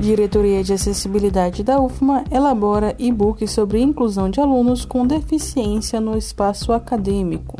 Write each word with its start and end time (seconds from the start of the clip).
Diretoria 0.00 0.64
de 0.64 0.72
Acessibilidade 0.72 1.62
da 1.62 1.78
UFMA 1.78 2.24
elabora 2.32 2.96
e-book 2.98 3.46
sobre 3.46 3.82
inclusão 3.82 4.30
de 4.30 4.40
alunos 4.40 4.86
com 4.86 5.06
deficiência 5.06 6.00
no 6.00 6.16
espaço 6.16 6.72
acadêmico. 6.72 7.59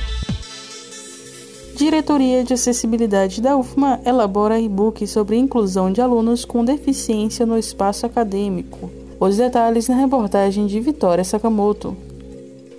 Diretoria 1.81 2.43
de 2.43 2.53
Acessibilidade 2.53 3.41
da 3.41 3.57
UFMA 3.57 3.99
elabora 4.05 4.59
e-book 4.59 5.07
sobre 5.07 5.35
inclusão 5.35 5.91
de 5.91 5.99
alunos 5.99 6.45
com 6.45 6.63
deficiência 6.63 7.43
no 7.43 7.57
espaço 7.57 8.05
acadêmico. 8.05 8.91
Os 9.19 9.37
detalhes 9.37 9.87
na 9.87 9.95
reportagem 9.95 10.67
de 10.67 10.79
Vitória 10.79 11.23
Sakamoto. 11.23 11.97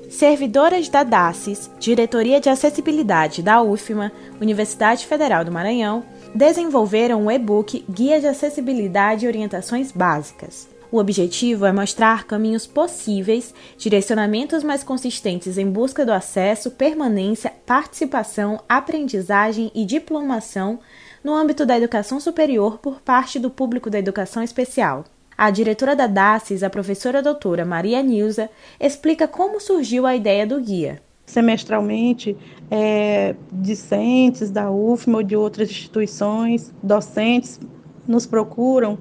Servidoras 0.08 0.88
da 0.88 1.02
DACES, 1.02 1.68
Diretoria 1.80 2.40
de 2.40 2.48
Acessibilidade 2.48 3.42
da 3.42 3.60
UFMA, 3.60 4.12
Universidade 4.40 5.04
Federal 5.04 5.44
do 5.44 5.50
Maranhão, 5.50 6.04
desenvolveram 6.32 7.26
o 7.26 7.30
e-book 7.30 7.84
Guia 7.90 8.20
de 8.20 8.28
Acessibilidade 8.28 9.24
e 9.26 9.28
Orientações 9.28 9.90
Básicas. 9.90 10.71
O 10.92 10.98
objetivo 10.98 11.64
é 11.64 11.72
mostrar 11.72 12.26
caminhos 12.26 12.66
possíveis, 12.66 13.54
direcionamentos 13.78 14.62
mais 14.62 14.84
consistentes 14.84 15.56
em 15.56 15.66
busca 15.70 16.04
do 16.04 16.12
acesso, 16.12 16.70
permanência, 16.72 17.50
participação, 17.64 18.60
aprendizagem 18.68 19.72
e 19.74 19.86
diplomação 19.86 20.80
no 21.24 21.34
âmbito 21.34 21.64
da 21.64 21.78
educação 21.78 22.20
superior 22.20 22.76
por 22.76 23.00
parte 23.00 23.38
do 23.38 23.48
público 23.48 23.88
da 23.88 23.98
educação 23.98 24.42
especial. 24.42 25.06
A 25.34 25.50
diretora 25.50 25.96
da 25.96 26.06
DACES, 26.06 26.62
a 26.62 26.68
professora 26.68 27.22
doutora 27.22 27.64
Maria 27.64 28.02
Nilza, 28.02 28.50
explica 28.78 29.26
como 29.26 29.60
surgiu 29.60 30.04
a 30.04 30.14
ideia 30.14 30.46
do 30.46 30.60
guia. 30.60 31.00
Semestralmente, 31.24 32.36
é, 32.70 33.34
discentes 33.50 34.50
da 34.50 34.70
UFMA 34.70 35.16
ou 35.16 35.22
de 35.22 35.36
outras 35.36 35.70
instituições, 35.70 36.70
docentes, 36.82 37.58
nos 38.06 38.26
procuram 38.26 38.98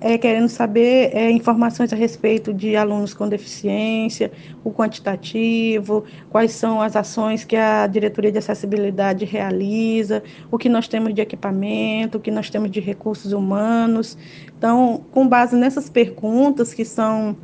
é, 0.00 0.18
querendo 0.18 0.48
saber 0.48 1.10
é, 1.14 1.30
informações 1.30 1.92
a 1.92 1.96
respeito 1.96 2.52
de 2.52 2.76
alunos 2.76 3.14
com 3.14 3.28
deficiência, 3.28 4.30
o 4.62 4.70
quantitativo, 4.70 6.04
quais 6.30 6.52
são 6.52 6.80
as 6.80 6.94
ações 6.94 7.44
que 7.44 7.56
a 7.56 7.86
diretoria 7.86 8.30
de 8.30 8.38
acessibilidade 8.38 9.24
realiza, 9.24 10.22
o 10.50 10.58
que 10.58 10.68
nós 10.68 10.88
temos 10.88 11.14
de 11.14 11.20
equipamento, 11.20 12.18
o 12.18 12.20
que 12.20 12.30
nós 12.30 12.50
temos 12.50 12.70
de 12.70 12.80
recursos 12.80 13.32
humanos. 13.32 14.18
Então, 14.58 15.02
com 15.10 15.26
base 15.26 15.56
nessas 15.56 15.88
perguntas 15.88 16.74
que 16.74 16.84
são 16.84 17.36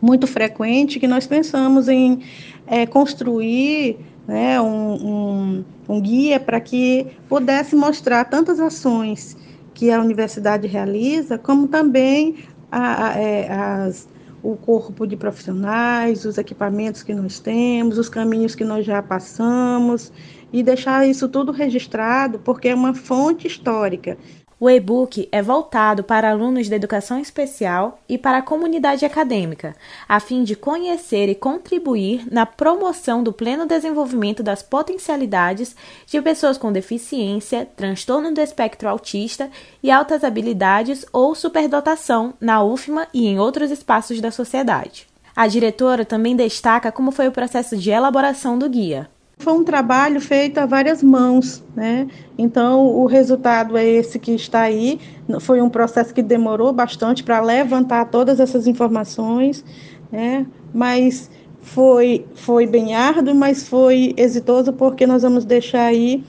muito 0.00 0.26
frequentes, 0.26 0.96
que 0.96 1.08
nós 1.08 1.26
pensamos 1.26 1.88
em 1.88 2.20
é, 2.66 2.86
construir 2.86 3.98
né, 4.26 4.60
um, 4.60 4.94
um, 4.94 5.64
um 5.88 6.00
guia 6.00 6.40
para 6.40 6.60
que 6.60 7.08
pudesse 7.28 7.76
mostrar 7.76 8.24
tantas 8.24 8.60
ações 8.60 9.36
que 9.74 9.90
a 9.90 10.00
universidade 10.00 10.66
realiza, 10.66 11.38
como 11.38 11.68
também 11.68 12.44
a, 12.70 13.08
a, 13.08 13.18
é, 13.18 13.52
as, 13.52 14.08
o 14.42 14.56
corpo 14.56 15.06
de 15.06 15.16
profissionais, 15.16 16.24
os 16.24 16.38
equipamentos 16.38 17.02
que 17.02 17.14
nós 17.14 17.38
temos, 17.38 17.98
os 17.98 18.08
caminhos 18.08 18.54
que 18.54 18.64
nós 18.64 18.84
já 18.84 19.02
passamos, 19.02 20.12
e 20.52 20.62
deixar 20.62 21.06
isso 21.06 21.28
tudo 21.28 21.52
registrado, 21.52 22.38
porque 22.40 22.68
é 22.68 22.74
uma 22.74 22.94
fonte 22.94 23.46
histórica. 23.46 24.18
O 24.62 24.68
e-book 24.68 25.26
é 25.32 25.40
voltado 25.40 26.04
para 26.04 26.30
alunos 26.30 26.68
da 26.68 26.76
educação 26.76 27.18
especial 27.18 27.98
e 28.06 28.18
para 28.18 28.36
a 28.36 28.42
comunidade 28.42 29.06
acadêmica, 29.06 29.74
a 30.06 30.20
fim 30.20 30.44
de 30.44 30.54
conhecer 30.54 31.30
e 31.30 31.34
contribuir 31.34 32.30
na 32.30 32.44
promoção 32.44 33.22
do 33.22 33.32
pleno 33.32 33.64
desenvolvimento 33.64 34.42
das 34.42 34.62
potencialidades 34.62 35.74
de 36.06 36.20
pessoas 36.20 36.58
com 36.58 36.70
deficiência, 36.70 37.66
transtorno 37.74 38.34
do 38.34 38.40
espectro 38.42 38.86
autista 38.86 39.50
e 39.82 39.90
altas 39.90 40.22
habilidades 40.22 41.06
ou 41.10 41.34
superdotação 41.34 42.34
na 42.38 42.62
UFMA 42.62 43.08
e 43.14 43.28
em 43.28 43.40
outros 43.40 43.70
espaços 43.70 44.20
da 44.20 44.30
sociedade. 44.30 45.06
A 45.34 45.46
diretora 45.46 46.04
também 46.04 46.36
destaca 46.36 46.92
como 46.92 47.12
foi 47.12 47.26
o 47.28 47.32
processo 47.32 47.78
de 47.78 47.88
elaboração 47.88 48.58
do 48.58 48.68
guia. 48.68 49.08
Foi 49.40 49.54
um 49.54 49.64
trabalho 49.64 50.20
feito 50.20 50.58
a 50.58 50.66
várias 50.66 51.02
mãos, 51.02 51.64
né? 51.74 52.06
Então, 52.36 52.86
o 52.86 53.06
resultado 53.06 53.76
é 53.76 53.84
esse 53.84 54.18
que 54.18 54.32
está 54.32 54.60
aí. 54.60 55.00
Foi 55.40 55.62
um 55.62 55.70
processo 55.70 56.12
que 56.12 56.22
demorou 56.22 56.74
bastante 56.74 57.24
para 57.24 57.40
levantar 57.40 58.04
todas 58.10 58.38
essas 58.38 58.66
informações, 58.66 59.64
né? 60.12 60.46
Mas 60.74 61.30
foi, 61.62 62.26
foi 62.34 62.66
bem 62.66 62.94
árduo, 62.94 63.34
mas 63.34 63.66
foi 63.66 64.14
exitoso 64.16 64.74
porque 64.74 65.06
nós 65.06 65.22
vamos 65.22 65.46
deixar 65.46 65.86
aí 65.86 66.22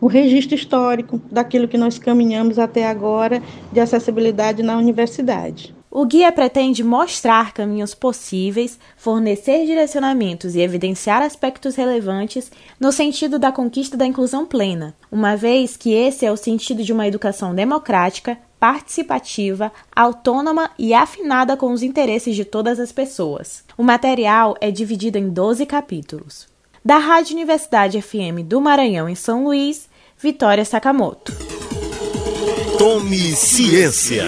o 0.00 0.06
registro 0.06 0.54
histórico 0.54 1.20
daquilo 1.30 1.68
que 1.68 1.76
nós 1.76 1.98
caminhamos 1.98 2.58
até 2.58 2.88
agora 2.88 3.42
de 3.70 3.80
acessibilidade 3.80 4.62
na 4.62 4.78
universidade. 4.78 5.74
O 5.92 6.04
guia 6.04 6.30
pretende 6.30 6.84
mostrar 6.84 7.52
caminhos 7.52 7.96
possíveis, 7.96 8.78
fornecer 8.96 9.66
direcionamentos 9.66 10.54
e 10.54 10.60
evidenciar 10.60 11.20
aspectos 11.20 11.74
relevantes 11.74 12.52
no 12.78 12.92
sentido 12.92 13.40
da 13.40 13.50
conquista 13.50 13.96
da 13.96 14.06
inclusão 14.06 14.46
plena, 14.46 14.94
uma 15.10 15.36
vez 15.36 15.76
que 15.76 15.92
esse 15.92 16.24
é 16.24 16.30
o 16.30 16.36
sentido 16.36 16.84
de 16.84 16.92
uma 16.92 17.08
educação 17.08 17.52
democrática, 17.52 18.38
participativa, 18.60 19.72
autônoma 19.94 20.70
e 20.78 20.94
afinada 20.94 21.56
com 21.56 21.72
os 21.72 21.82
interesses 21.82 22.36
de 22.36 22.44
todas 22.44 22.78
as 22.78 22.92
pessoas. 22.92 23.64
O 23.76 23.82
material 23.82 24.56
é 24.60 24.70
dividido 24.70 25.18
em 25.18 25.28
12 25.28 25.66
capítulos. 25.66 26.46
Da 26.84 26.98
Rádio 26.98 27.34
Universidade 27.34 28.00
FM 28.00 28.44
do 28.44 28.60
Maranhão 28.60 29.08
em 29.08 29.16
São 29.16 29.44
Luís, 29.44 29.88
Vitória 30.16 30.64
Sakamoto. 30.64 31.32
Tome 32.78 33.34
ciência. 33.34 34.24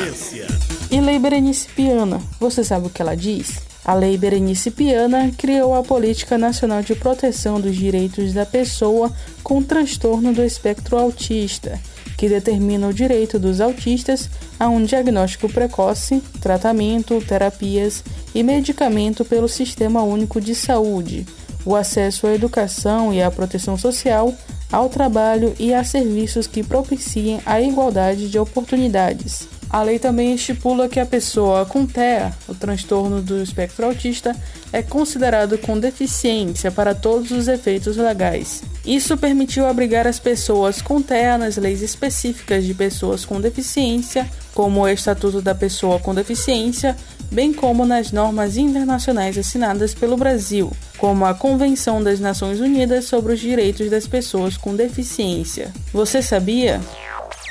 E 0.92 1.00
Lei 1.00 1.18
Berenice 1.18 1.68
Piana, 1.68 2.20
você 2.38 2.62
sabe 2.62 2.86
o 2.86 2.90
que 2.90 3.00
ela 3.00 3.16
diz? 3.16 3.62
A 3.82 3.94
Lei 3.94 4.18
Berenice 4.18 4.70
Piana 4.70 5.32
criou 5.38 5.74
a 5.74 5.82
Política 5.82 6.36
Nacional 6.36 6.82
de 6.82 6.94
Proteção 6.94 7.58
dos 7.58 7.74
Direitos 7.74 8.34
da 8.34 8.44
Pessoa 8.44 9.10
com 9.42 9.62
Transtorno 9.62 10.34
do 10.34 10.44
Espectro 10.44 10.98
Autista, 10.98 11.80
que 12.18 12.28
determina 12.28 12.88
o 12.88 12.92
direito 12.92 13.38
dos 13.38 13.58
autistas 13.58 14.28
a 14.60 14.68
um 14.68 14.84
diagnóstico 14.84 15.48
precoce, 15.48 16.22
tratamento, 16.42 17.18
terapias 17.22 18.04
e 18.34 18.42
medicamento 18.42 19.24
pelo 19.24 19.48
Sistema 19.48 20.02
Único 20.02 20.42
de 20.42 20.54
Saúde, 20.54 21.26
o 21.64 21.74
acesso 21.74 22.26
à 22.26 22.34
educação 22.34 23.14
e 23.14 23.22
à 23.22 23.30
proteção 23.30 23.78
social, 23.78 24.34
ao 24.70 24.90
trabalho 24.90 25.54
e 25.58 25.72
a 25.72 25.84
serviços 25.84 26.46
que 26.46 26.62
propiciem 26.62 27.40
a 27.46 27.62
igualdade 27.62 28.28
de 28.28 28.38
oportunidades 28.38 29.48
a 29.72 29.82
lei 29.82 29.98
também 29.98 30.34
estipula 30.34 30.86
que 30.86 31.00
a 31.00 31.06
pessoa 31.06 31.64
com 31.64 31.86
TEA, 31.86 32.30
o 32.46 32.54
transtorno 32.54 33.22
do 33.22 33.42
espectro 33.42 33.86
autista, 33.86 34.36
é 34.70 34.82
considerado 34.82 35.56
com 35.56 35.80
deficiência 35.80 36.70
para 36.70 36.94
todos 36.94 37.30
os 37.30 37.48
efeitos 37.48 37.96
legais. 37.96 38.62
Isso 38.84 39.16
permitiu 39.16 39.66
abrigar 39.66 40.06
as 40.06 40.18
pessoas 40.18 40.82
com 40.82 41.00
TEA 41.00 41.38
nas 41.38 41.56
leis 41.56 41.80
específicas 41.80 42.64
de 42.64 42.74
pessoas 42.74 43.24
com 43.24 43.40
deficiência, 43.40 44.28
como 44.54 44.82
o 44.82 44.88
Estatuto 44.88 45.40
da 45.40 45.54
Pessoa 45.54 45.98
com 45.98 46.14
Deficiência, 46.14 46.94
bem 47.30 47.54
como 47.54 47.86
nas 47.86 48.12
normas 48.12 48.58
internacionais 48.58 49.38
assinadas 49.38 49.94
pelo 49.94 50.18
Brasil, 50.18 50.70
como 50.98 51.24
a 51.24 51.32
Convenção 51.32 52.02
das 52.02 52.20
Nações 52.20 52.60
Unidas 52.60 53.06
sobre 53.06 53.32
os 53.32 53.40
Direitos 53.40 53.88
das 53.88 54.06
Pessoas 54.06 54.58
com 54.58 54.76
Deficiência. 54.76 55.72
Você 55.94 56.20
sabia? 56.20 56.78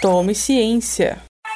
Tome 0.03 0.35
ciência! 0.35 1.30